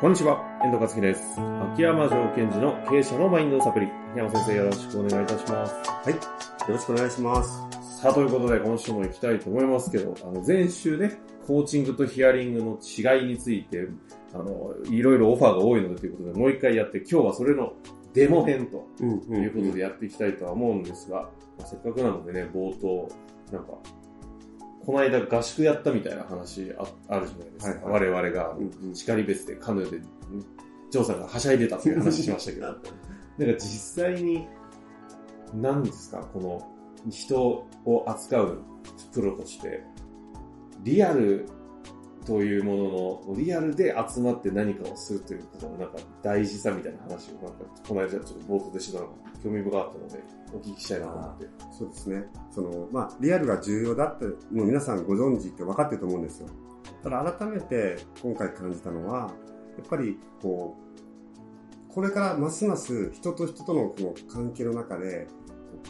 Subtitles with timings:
[0.00, 1.38] こんにちは、遠藤和樹です。
[1.74, 3.86] 秋山城賢治の経営者のマインドサプリ。
[4.12, 5.74] 秋山先生よろしくお願いいたします。
[5.74, 6.10] はい。
[6.14, 6.20] よ
[6.68, 8.00] ろしくお願いします。
[8.00, 13.88] さあ、ということで今週も行きたいと思いますけど、あの、前週ね、コーチングとヒアリングの違いについて、
[14.32, 17.74] あの、いろいろオファーが多いのでということで、もう一回やって、今日はそれの
[18.14, 21.28] デモ編ということでやっていきたいとは思うんですが、
[21.58, 23.06] まあせっかくなのでね、冒頭、
[23.52, 23.74] なんか、
[24.84, 27.86] この間合宿やったみたいな話ああるじゃないですか。
[27.86, 28.94] はい我々がうんうん。
[28.94, 30.00] 叱り別でカヌーで、
[30.90, 32.80] ジョーさんがはしゃいでたっていう話しましたけど、なんか
[33.38, 34.46] 実際に、
[35.54, 38.62] 何ですか、この人を扱う
[39.12, 39.82] プロとして、
[40.82, 41.46] リアル
[42.26, 49.12] というものの、リアルで集まって何かをするということのなんか大事さみたいな話をなんか、この間ちょっと冒頭でしてたのが
[49.42, 50.22] 興味深かったので、
[50.52, 51.46] お聞きしたいなと思って。
[51.78, 52.24] そうですね。
[52.50, 56.48] その、まあ、リアルが重要だって、もう皆さんご存知って分かってると思うんですよ。
[57.02, 59.32] ただ改めて今回感じたのは、
[59.78, 60.76] やっぱり、こ
[61.88, 65.26] う、これからますます人と人とのこの関係の中で、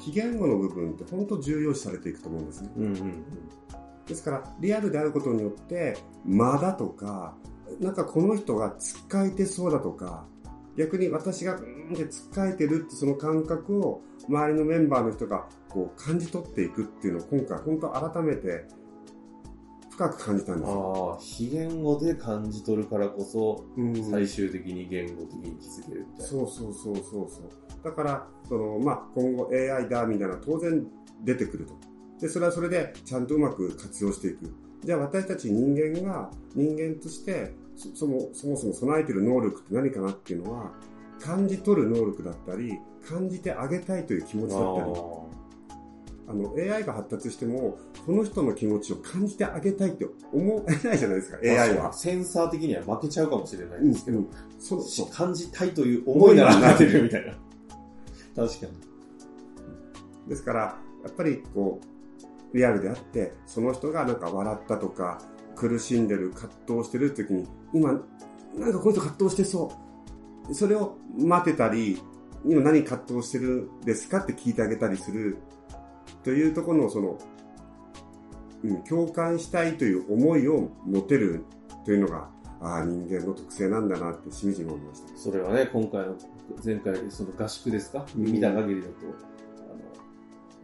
[0.02, 2.70] 非言語の部分って本当重要視されていくと思うんですね。
[2.76, 3.24] うんうん
[4.06, 7.36] ですから、リアルであることによって、間だとか、
[7.78, 10.26] なんかこの人がつっかえてそうだとか、
[10.80, 18.64] 逆に私が、うんってつっかえてるってその感覚を、周りのメンバーの人がこう感じ取っていくっていうのを今回本当改めて
[19.90, 20.60] 深く感じたんうん。
[20.60, 21.12] ですよ。
[21.12, 26.24] ああ、非言語で感じ取るからこそ、うん最終的に言語的に気づけるみたいな。
[26.24, 27.50] そうそうそうそうそう。
[27.84, 30.86] だから、その、まあ、今後 AI だみたいな当然
[31.24, 31.74] 出てくると。
[32.20, 34.50] で、それはそれでちゃんとうまく活用していく。
[34.82, 40.72] じゃあ私たち人間が人間としてそそもそもそも備えている能力って何かなっていうのは
[41.18, 42.78] 感じ取る能力だったり
[43.08, 45.30] 感じてあげたいという気持ちだったり
[46.28, 51.92] あの AI が発達してもこの人の気持ちを感じてあげたいって思えないじゃないですか AI は。
[51.92, 57.32] センサー的には負けちゃうかもしれないんですけど、うんそうそう感じたいという思いならなってるみたいな。
[58.46, 60.28] 確かに。
[60.28, 60.60] ですから、
[61.02, 61.80] やっぱりこ
[62.52, 65.18] う、リアルであって、その人がなんか笑ったとか、
[65.56, 69.72] 苦しんでる、葛藤してる時に、今、なんかこの人葛藤してそ
[70.48, 70.54] う。
[70.54, 72.00] それを待てたり、
[72.44, 75.38] 今何葛藤してるんですかって聞いてあげたりする。
[76.24, 77.18] というところのその、
[78.64, 81.44] うん、共感したいという思いを持てる
[81.84, 82.28] というのが、
[82.60, 85.18] ああ、人間の特性なんだなってしみじみ思いました。
[85.18, 86.16] それはね、今回の、
[86.62, 88.94] 前回、その合宿ですか、うん見た限りだと、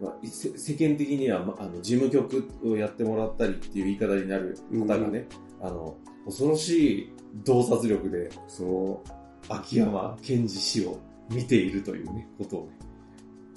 [0.00, 5.26] あの、まあ、せ世間的には、まあの、事務局をやってもらったりっていう言い方になる方がね、
[5.62, 7.12] あの、恐ろしい
[7.44, 9.10] 洞察力で、そう。
[9.48, 10.98] 秋山健二氏を
[11.30, 12.76] 見ているというね、ことをね、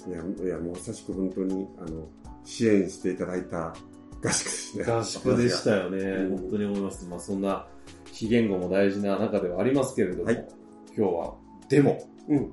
[0.08, 2.08] いや、いや、もう久しく本当に、あの、
[2.44, 3.74] 支援していただいた
[4.22, 4.84] 合宿ですね。
[4.84, 5.98] 合宿でしたよね。
[5.98, 7.06] うん本当に思います。
[7.08, 7.66] まあそんな
[8.12, 10.48] 非言語も大事な中ではありますけれども、はい
[10.96, 11.34] 今日は
[11.68, 11.98] デモ、
[12.28, 12.52] うん。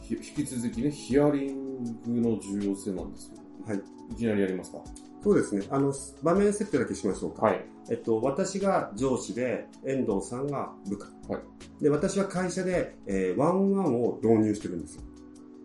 [0.00, 3.82] ひ引き続きね、ヒアリングの重要性なんですけど、はい。
[4.12, 4.78] いきなりやりますか
[5.22, 5.66] そうですね。
[5.70, 7.46] あの、場面設定だけしましょうか。
[7.46, 7.64] はい。
[7.90, 11.06] えっと、私が上司で、遠藤さんが部下。
[11.28, 11.82] はい。
[11.82, 15.02] で、私は会社で、えーワンワンを導入してるんですよ。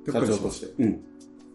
[0.05, 1.03] 社長としてうん。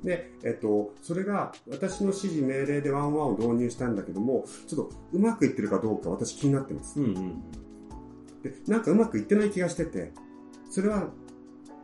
[0.02, 7.00] で、えっと、それが、私の指示命令でワンワンを導入したんだけども、ちょっとうまくいってるかどうか私気になってます。
[7.00, 7.40] うんうん。
[8.42, 10.12] で、なんかうまくいってない気がしてて、
[10.70, 11.10] それは、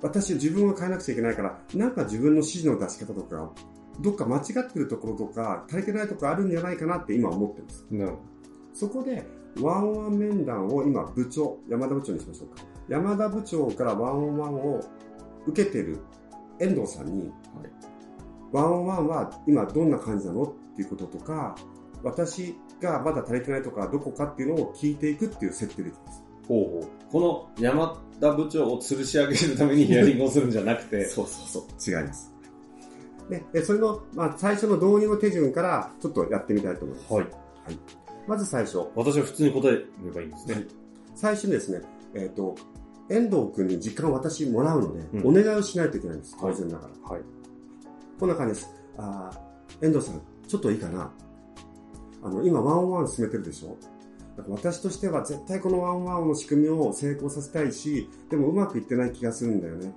[0.02, 3.52] 私自分を変えなくちゃいけないから、なんか自分の指示の出し方とか、
[4.00, 7.86] どっか間違ってるところとか、足りてないところあるんじゃないかなって今思ってます。
[7.90, 8.31] なるほ
[8.74, 9.24] そこで、
[9.60, 12.62] ワンワン面談を今部長、山田部長にしましょうか。
[12.88, 14.80] 山田部長からワンワンを
[15.46, 15.98] 受けてる
[16.58, 17.92] 遠藤さんに、はい
[18.52, 21.56] ワンワンは今どんな感じなのっていうこととか、
[22.02, 26.22] 私がまだ足りてないとかどこかっていうのを聞いていくっていう設定できます。
[26.48, 26.54] ど。
[26.54, 27.10] ほうほう。
[27.10, 27.20] こ
[27.56, 31.96] の山田部長を吊るし上げるために ヒアリングをするんじゃなくて、そうそうそう。
[31.96, 32.30] 違います。
[33.30, 37.14] で、でそれの、まあ、最初の導入の手順からちょっとやってみたいと思います。
[37.14, 37.26] はい。
[38.26, 38.78] まず最初。
[38.94, 39.72] 私は普通に答え
[40.04, 40.54] ればいいんですね。
[40.54, 40.66] はい
[41.14, 41.82] 最初にですね、
[42.14, 42.54] えっ、と、
[43.10, 46.34] 遠藤君に時間を私もらうので、うんお願いをしないといけないんです。
[46.40, 47.10] 当然ながら。
[47.10, 47.22] はい。
[48.18, 48.74] こんな感じです。
[48.96, 51.12] あー遠藤さん、ちょっといいかな。
[52.22, 53.76] あの、今、ワンワン進めてるでしょ？
[54.48, 59.92] 私としては絶対このワンワンの仕組みを成功させたいし、でもうまくいってない気がするんだよね。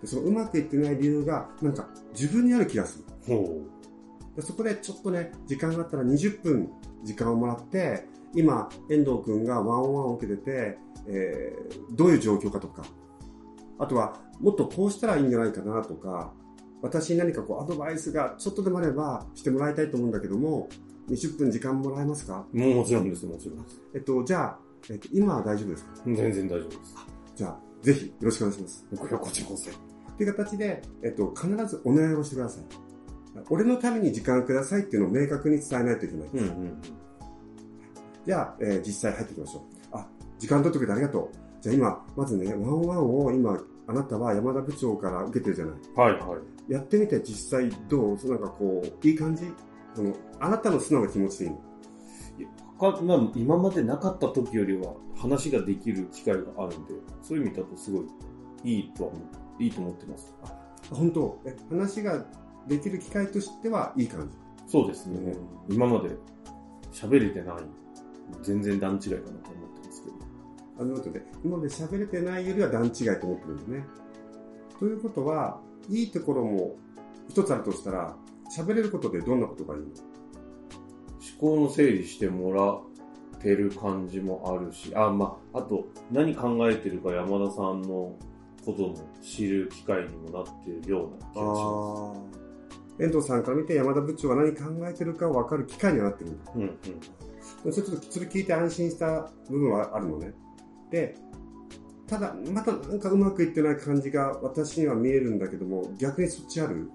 [0.00, 3.04] でそのうまくいってない理由が、なんか自分にある気がする。
[3.28, 3.62] ほ
[4.36, 6.70] でそこでちょっとね、時間があったら20分
[7.04, 12.84] 時間をもらって、今、遠藤くんがワンワンを受けてて、えーどういう状況かとか、
[13.78, 16.32] あとは、もっとこうしたらいいんじゃないかなとか、
[16.82, 20.68] 私に何かこうアドバイスがちょっとでもあればしてもらいたいと思うんだけども、
[21.08, 22.44] 20分時間もらえますか？
[22.52, 22.58] う。
[22.58, 23.80] もうもちろんです、もちろんです。
[23.94, 24.58] えっと、じゃあ、
[24.90, 25.90] えっと、今は大丈夫ですか？
[26.04, 26.94] 全然大丈夫です。
[27.36, 28.86] じゃあ、ぜひよろしくお願いします。
[28.98, 29.70] これこっちこそ。
[29.70, 29.74] っ
[30.18, 32.64] ていう形で、えっと、必ずお願いをしてください。
[33.50, 36.28] 俺のために時間くださいっていうのを明確に伝えないといけない。
[36.32, 36.82] うんうん。
[38.24, 39.60] じゃあ、えー実際入っていきましょ
[39.92, 39.96] う。
[39.96, 40.06] あ、
[40.38, 41.36] 時間取ってくれてありがとう。
[41.60, 45.76] じゃあ今、まずね、ワンワンを今、あなたは山田部長から受けてるじゃない。
[45.94, 46.36] はいは
[46.68, 46.72] い。
[46.72, 48.16] やってみて実際どう？
[48.28, 49.44] なんかこう、いい感じ？
[49.94, 51.60] そのあなたの素直な気持ちでいいの？
[52.92, 58.06] かまあ、今までなかった時よりは話ができる機会があるんで、そういう意味だとすごい
[58.64, 60.34] いいとは思う、いいと思ってます。
[60.90, 61.40] 本当？
[61.46, 62.26] え、話が
[62.66, 64.36] できる機会としてはいい感じ。
[64.70, 65.34] そうですね。
[65.68, 66.10] 今まで
[66.92, 67.56] 喋れてない。
[68.42, 69.40] 全然段違いかなと思っ
[69.80, 70.16] てますけど。
[70.80, 73.84] あのことで、今まで喋れてないよりは段違いと思ってるんだね。
[74.80, 76.76] ということは、いいところも
[77.28, 78.16] 一つあるとしたら、
[78.56, 79.86] 喋れることでどんなことがいいの？
[81.40, 88.16] 思考の整理してもらってる感じもあるし、あ、まあ、あと、何考えてるか山田さんの
[88.64, 92.45] ことも知る機会にもなってるような気がします。
[92.98, 96.52] 遠藤さんから見て山田部長が何考えてるか分かる機会にはなってるんだ。
[96.54, 97.72] うんうん。
[97.72, 100.32] ちょっとそれ聞いて安心した部分はあるのね。
[100.90, 101.16] で、
[102.06, 106.90] ただ、またなんかうまくいってない感じが私には見えるんだけども、逆にそっちある？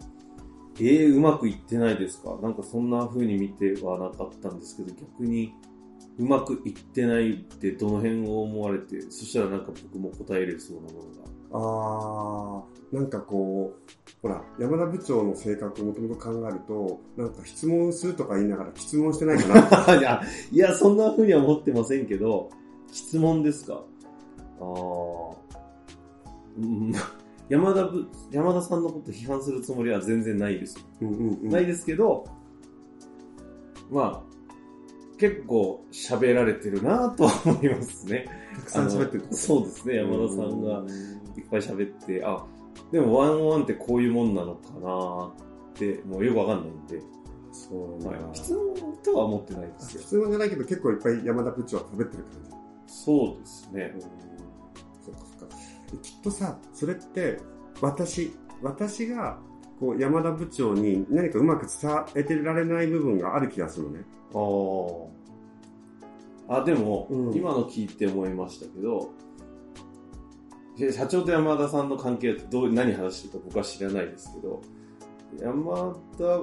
[0.79, 2.37] えー、うまくいってないですか？
[2.41, 5.53] なんかそんな風に見てはなかったんですけど、逆に
[6.17, 11.30] うまくいってないってどの辺を思われて、そしたらなんか僕も答えれそうなものが。
[11.53, 19.95] あー、なんかこう、ほら、山田部長の性格をもともと考えると、なんか質問するとか言いながら質問してないかな。
[19.99, 20.21] いや、
[20.51, 22.49] いや、そんな風には思ってませんけど、
[22.91, 23.83] 質問ですか？
[24.59, 25.35] あー
[26.57, 26.93] うん
[27.49, 30.77] 山田ぶ、山田さんのこと批判するつもりは全然ないです。
[31.01, 31.49] うんうんうん。
[31.49, 32.25] ないですけど、
[33.89, 38.25] まあ、結構喋られてるなとは思いますね。
[38.55, 42.45] たくさん喋ってるそうですね、山田さんがうんいっぱい喋って、あ、
[42.91, 47.01] でもワンオンワンってこういうもんなのかなって、もうよくわかんないんで、
[47.51, 50.01] そうはいなんだ質問とは思ってないですよ。
[50.01, 52.51] 質問じゃないけど結構いっぱい山田部長は喋ってる感じ。
[52.87, 53.95] そうですね。
[55.05, 55.55] そっかそっか。
[56.01, 57.39] きっとさ、それって、
[57.81, 59.39] 私、私が、
[59.79, 64.05] こう、山田部長に何かうまく伝えてられない部分がある気がするのね。
[64.33, 65.20] ああ。
[66.47, 69.11] あ、でも、うん今の聞いて思いましたけど、
[70.77, 74.61] で社長と山田さんの関係ってどう、何話してるか僕は知らないですけど、
[75.39, 76.39] 山田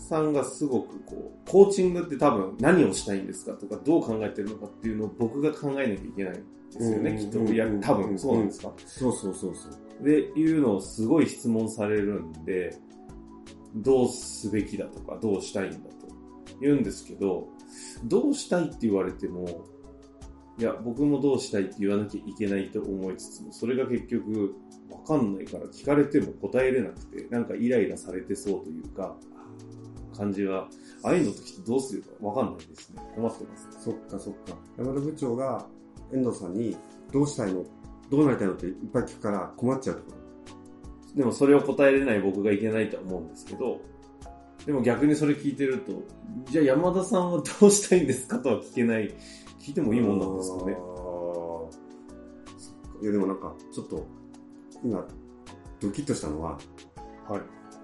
[0.00, 7.52] さんがすごくこう、コーチングって多分何をしたいんですかとか、どう考えてるのかっていうのを僕が考えなきゃいけないんですよね、うんきっと。
[7.52, 8.72] いや、多分そうなんですか？
[8.86, 9.68] そうそうそうそ
[10.00, 10.04] う。
[10.04, 12.76] で、いうのをすごい質問されるんで、
[13.76, 15.84] どうすべきだとか、どうしたいんだと
[16.60, 17.48] 言うんですけど、
[18.04, 19.66] どうしたいって言われても、
[20.58, 24.54] いや、僕もどうしたいって言わなきゃいけないと思いつつも、それが結局、
[24.90, 29.16] わかんないから聞かれても答えれなくて、なんかイライラされてそうというか、
[30.16, 30.68] 感じは、
[31.02, 33.02] ああいうの時ってどうするかわかんないですね。
[33.14, 33.68] 困ってます。
[33.80, 34.56] そっかそっか。
[34.76, 35.66] 山田部長が
[36.12, 36.76] 遠藤さんに
[37.10, 37.64] どうしたいの？
[38.10, 40.18] どうなりたいのっていっぱい聞くから困っちゃうってこ
[41.16, 43.80] でもそれを答えれない僕がいけないとは思うんですけど、
[44.66, 45.92] でも逆にそれ聞いてると、
[46.50, 49.12] じゃあ山田さんはどうしたいんですかとは聞けない、
[49.60, 50.76] 聞いてもいいもんなんですかね
[53.02, 54.06] いやでもなんか、ちょっと、
[54.84, 55.04] 今、
[55.80, 56.52] ドキッとしたのは、
[57.28, 57.40] はい。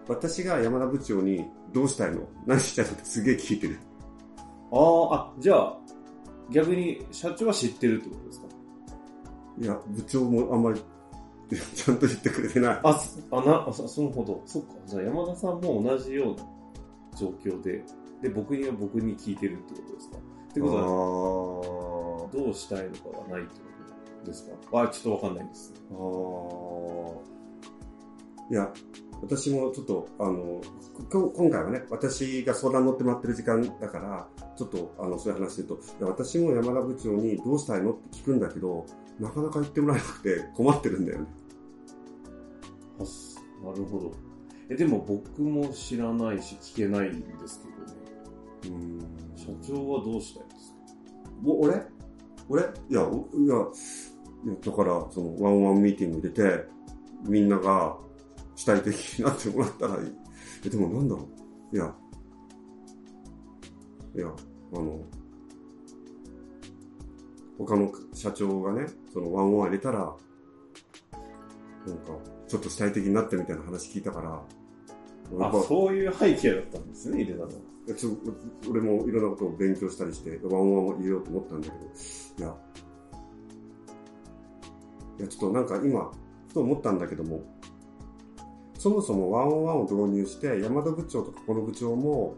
[0.07, 2.21] 私が山田部長にどうしたいの？
[2.47, 3.79] 何したいのってすげえ聞いてる。
[4.73, 5.77] あーあ、じゃあ、
[6.51, 8.47] 逆に社長は知ってるってことですか？
[9.61, 10.81] いや、部長もあんまり、
[11.75, 12.81] ちゃんと言ってくれてない。
[12.85, 14.41] あ、そあな、あそそのほど。
[14.47, 14.69] そっか。
[14.87, 16.43] じゃあ山田さんも同じような
[17.19, 17.85] 状況で、
[18.23, 20.17] で、僕には僕に聞いてるってことですか？
[20.17, 20.21] っ
[20.55, 23.61] てことは、は、どうしたいのかがないってこ
[24.25, 24.57] とですか？
[24.83, 25.77] あ、ちょっとわかんないですね。
[25.91, 27.29] あー
[28.51, 28.73] いや、
[29.21, 30.63] 私もちょっと、あの、
[31.11, 38.87] こ今回はね、私が相談乗ってもらってる時間だから、ちょっと、あの、そういう話で言うと、私も山田部長にどうしたいのって聞くんだけど、
[39.21, 41.27] なかなか言ってもらえなくて困ってるんだよね。
[43.63, 44.13] なるほど。
[44.71, 48.77] え、でも僕も知らないし聞けないんですけどね。
[48.77, 48.99] うん
[49.37, 50.79] 社長はどうしたいですか？
[51.45, 51.83] お俺？
[52.49, 52.63] 俺？
[52.91, 56.67] いや、おいや、いや、だから、その、ワンワンミーティング入れて、
[57.25, 57.97] みんなが
[58.57, 60.13] 主体的になってもらったらいい。
[60.67, 61.29] え、でもなんだろ
[61.73, 61.77] う？
[61.77, 61.95] いや、
[64.17, 64.27] いや、
[64.75, 65.01] あの、
[67.59, 69.99] 他の社長がね、そのワンワン入れたら、
[71.87, 72.13] なんか、
[72.47, 74.43] ちょっと主体的になってみたいな話聞いたから、
[75.41, 77.51] あ、そういう背景だったんですね、入れたの。
[77.95, 78.11] ちょ
[78.69, 82.55] 俺もいろんなことを勉強したりして、ワンワンを入れようと思ったんだけど、いや、
[85.19, 86.11] いや、ちょっとなんか今、
[86.49, 87.43] ふと思ったんだけども、
[88.79, 92.37] そもそもワンオンワンを導入して、山田部長とかこの部長も、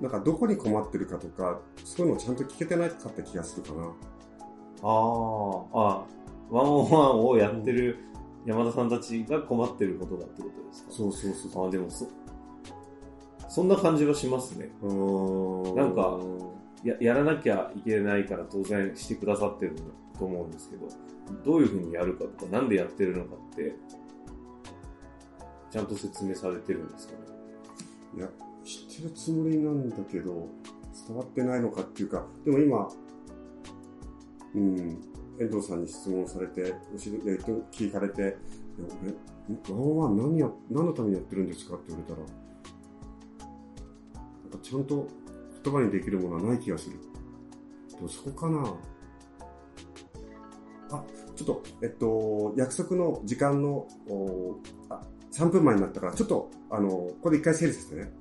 [0.00, 3.84] なんかどこに困ってるかとか、そういうのをちゃんと聞けてないかった気がするかな。
[3.84, 3.86] あ
[4.82, 4.90] あ、
[5.72, 6.04] あ
[6.50, 7.98] ワンオンワンをやってる
[8.46, 10.92] 山田さんたちが困ってることだってことですか？
[10.92, 11.68] そうそうそう。
[11.68, 12.08] あでもそ、
[13.48, 14.70] そんな感じはしますね。
[14.82, 16.18] なんか
[16.82, 19.76] や、やらなきゃいけないから当然してくださってる
[20.18, 20.88] と思うんですけど、
[21.44, 23.74] どういうふうにやるかとか、なんでやってるのかって、
[25.70, 27.18] ちゃんと説明されてるんですかね？
[28.16, 28.28] いや、
[28.64, 30.48] 知ってるつもりなんだけど、
[31.06, 32.88] 伝わってないのかっていうか、でも今、
[34.54, 35.00] うん、
[35.40, 38.36] 遠藤さんに質問されて、えっと、聞かれて、
[39.02, 41.76] 俺、ワンワン何や、何のためにやってるんですか？
[41.76, 42.26] って言われたら、
[44.42, 45.08] なんかちゃんと
[45.64, 46.96] 言葉にできるものはない気がする。
[47.96, 48.74] でもそこかな
[50.92, 51.04] あ、
[51.34, 58.12] ちょっと、えっと、約束の時間の、おあ、3分前になったから、ちょっと、あの、ここで一回整理させてね。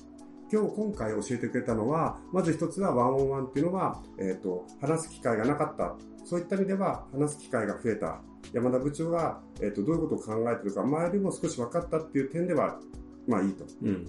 [0.51, 5.96] 今日、今回教えてくれたのは、まず一つはワンオンワンっていうのは、えっ、と、話す機会がなかった。
[6.25, 8.22] そういった意味では、話す機会が増えた。
[8.51, 12.79] 山田部長が、えっ、と、どういうことを考えてるか、前よりも少し分かったっていう点では、
[13.27, 13.65] まあいいと。
[13.84, 14.08] うん、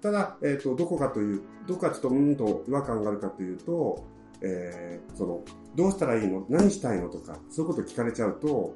[0.00, 4.06] ただ、えっ、と、どこかという、どこかちょっとうんと違和感があるかというと、
[4.40, 5.44] えー、その、
[5.76, 6.46] どうしたらいいの？
[6.48, 7.08] 何したいの？
[7.08, 8.74] とか、そういうこと聞かれちゃうと、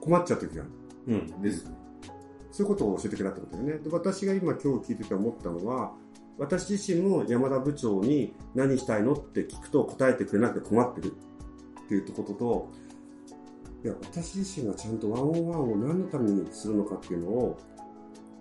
[0.00, 0.72] 困っちゃう時がある。
[1.14, 1.76] うん、ですね。
[2.58, 3.84] そういうことを教えてくれたってことだよね。
[3.84, 5.92] で、私が今今日聞いてて思ったのは、
[6.38, 11.12] 私自身も山田部長に何したいのって聞くと答えてくれなくて困ってる
[11.84, 12.68] っていうことと、
[13.84, 17.58] いや、私自身がちゃんとワンオンワンを何のためにするのかっていうのを、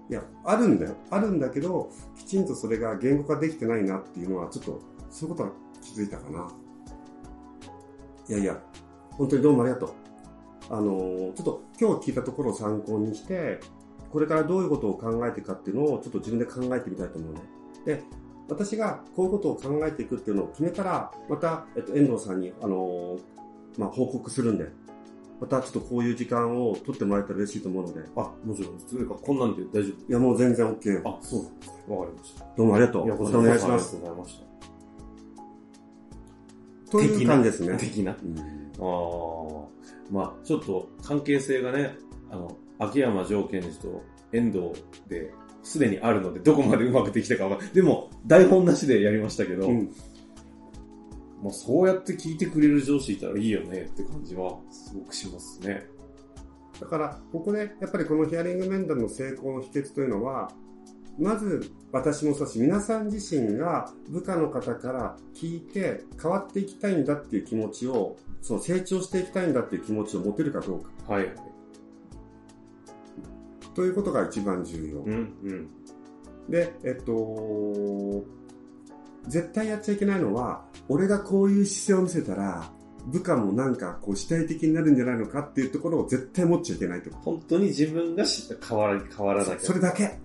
[0.10, 0.96] いや、あるんだよ。
[1.12, 4.82] あるんだけど、きちんとそれが言語化できてないなっていうのは、ちょっと、
[5.12, 5.52] そういうことは
[5.84, 6.52] 気づいたかな。
[8.30, 8.60] いやいや、
[9.12, 9.90] 本当にどうもありがとう。
[10.72, 13.60] あの、ちょっと今日聞いたところを参考にして、
[14.12, 17.42] これからどういうことを考えていくかっていうのをちょっと自分で考えてみたいと思うね。
[17.86, 18.04] で、
[18.50, 23.20] 私がこういうことを考えていくっていうのを決めたら、また、えっと、遠藤さんに、あのー、
[23.78, 24.70] まあ、報告するんで、
[25.40, 28.02] またちょっとこういう時間を取ってもらえたら嬉しいと思うので。
[28.16, 28.88] あ、もちろんです。
[28.88, 30.10] というか、こんなんで大丈夫？
[30.10, 31.02] いや、もう全然 OK よ。
[31.06, 31.96] あ、そうなんですね。
[31.96, 32.46] わかりました。
[32.58, 33.06] どうもありがとう。
[33.06, 33.96] いや、またお願いします。
[33.98, 34.42] ありがとうございまし
[36.86, 36.92] た。
[36.92, 37.78] という感じですね。
[37.78, 38.18] 的な？
[38.24, 38.40] うん、
[38.80, 38.86] あ
[39.66, 39.68] あ。
[40.10, 41.98] まあ、ちょっと関係性がね、
[42.32, 44.72] あの、秋山条件にと遠藤
[45.08, 45.32] で、
[45.64, 47.74] すでにあるので、どこまでうまくできたかわかんない。
[47.74, 49.92] でも、台本なしでやりましたけど、うん、
[51.44, 55.86] まあ、そうやって聞いてくれる上司いたらいいよねって感じは、すごくしますね。
[56.80, 60.52] だから、ここで、やっぱりこのヒアリング面談の成功の秘訣というのは、
[61.20, 71.14] まず、私もそうし、皆さん自身が部下の方から聞いて変わっていきたいんだっていう気持ちを、その成長していきたいんだっていう気持ちを持てるかどうか。
[71.14, 71.36] はい。
[73.78, 75.02] ということが一番重要。
[75.02, 75.70] うんうん、
[76.50, 78.26] で、えっと、
[79.28, 82.72] 絶対やっちゃいけないのは、俺がこういう姿勢を見せたら、
[83.06, 87.12] 部下もなんかこう主体的になるんじゃないのかっていうところを絶対持っちゃいけないと。
[87.18, 88.26] 本当に自分が
[88.68, 89.60] 変わら変わらなきゃ。
[89.60, 90.18] それだけ。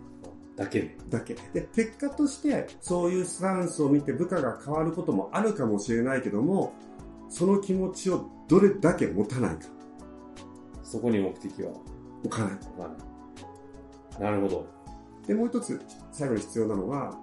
[0.57, 1.35] だけだけ。
[1.53, 6.73] で、結果として、そういうスタンスを見て部下が変わることもあるかもしれないけども、
[7.29, 9.67] その気持ちをどれだけ持たないか。
[10.83, 11.73] そこに目的は？
[12.25, 12.53] 置かない。
[12.55, 13.12] 置かない。
[14.23, 14.67] なるほど。
[15.27, 15.81] で、もう一つ、
[16.13, 17.19] 最後に必要なのは、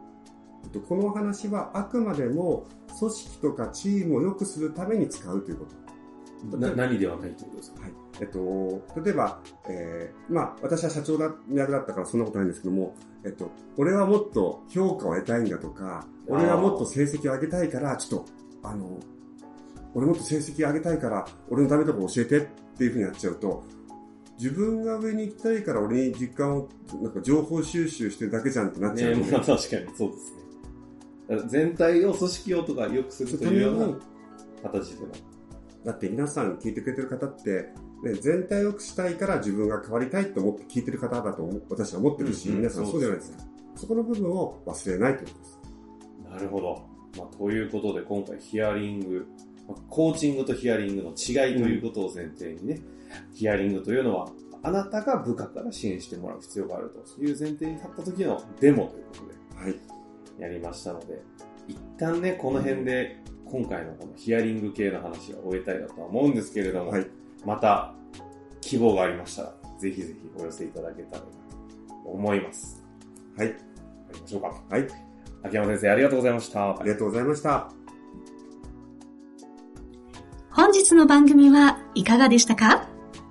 [0.88, 2.66] この話はあくまでも
[3.00, 6.58] 組織とかチームを良くするために使うということ。
[6.58, 7.92] な何ではないということですか、はい
[8.22, 18.32] えっと、例えば、えー、まあ、私は社長だ役だったからそんなことないんですけども、えっと、俺はもっと評価を得たいんだとか、俺はもっと成績を上げたいから、ちょっと、
[18.64, 19.00] あの、
[19.94, 22.42] 俺もっと成績上げたいから、俺のダメとこ教えてっ
[22.78, 23.64] ていうふうにやっちゃうと、
[24.40, 26.70] 自分が上に行きたいから俺に実感を、
[27.02, 29.28] なんか情報収集してるだけじゃんってなっちゃう、ね。
[29.30, 30.34] まあ確かにそうです
[31.36, 31.42] ね。
[31.48, 34.00] 全体を組織をとか良くするというような
[34.64, 35.12] 形でも。
[35.84, 43.44] だって皆さん聞いてくれてる方って、ね、全体を良くしたいから自分が変わりたいと思って聞いてる方だと私は思ってるし、うんうん、皆さんそうじゃないですか。
[43.76, 45.60] そこの部分を忘れないということです。
[46.32, 46.86] なるほど。
[47.18, 49.28] まあ、ということで今回ヒアリング、
[49.90, 52.99] コーチングとヒアリングの違いということを前提にね、うん
[53.34, 54.30] ヒアリングというのは、
[54.62, 61.22] あなたが部下から支援してもらう必要があるという前提に立った時のデモということで、はい、やりましたので、
[61.68, 67.08] 一旦ね、この辺で今回のこのヒアリング系の話は終えたいなとは思うんですけれども、はい、
[67.46, 67.94] また
[68.62, 71.28] 希望がありましたら、ぜひぜひお寄せいただけたらと
[72.06, 72.84] 思います。
[73.38, 73.48] はい。
[73.48, 74.62] りましょうか。
[74.70, 74.88] はい。
[75.44, 76.70] 秋山先生、ありがとうございました。
[76.72, 77.72] ありがとうございました。
[80.52, 82.89] 本日の番組はいかがでしたか？